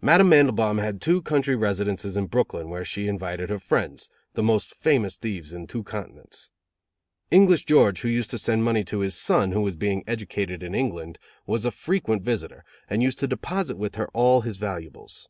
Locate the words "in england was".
10.62-11.66